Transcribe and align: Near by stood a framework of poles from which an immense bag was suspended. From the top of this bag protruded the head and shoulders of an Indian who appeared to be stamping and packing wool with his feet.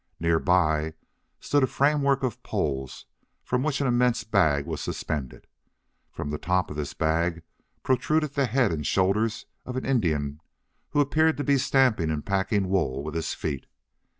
Near 0.19 0.39
by 0.39 0.95
stood 1.39 1.61
a 1.61 1.67
framework 1.67 2.23
of 2.23 2.41
poles 2.41 3.05
from 3.43 3.61
which 3.61 3.81
an 3.81 3.85
immense 3.85 4.23
bag 4.23 4.65
was 4.65 4.81
suspended. 4.81 5.45
From 6.09 6.31
the 6.31 6.39
top 6.39 6.71
of 6.71 6.75
this 6.75 6.95
bag 6.95 7.43
protruded 7.83 8.33
the 8.33 8.47
head 8.47 8.71
and 8.71 8.83
shoulders 8.83 9.45
of 9.63 9.75
an 9.75 9.85
Indian 9.85 10.41
who 10.89 11.01
appeared 11.01 11.37
to 11.37 11.43
be 11.43 11.59
stamping 11.59 12.09
and 12.09 12.25
packing 12.25 12.67
wool 12.67 13.03
with 13.03 13.13
his 13.13 13.35
feet. 13.35 13.67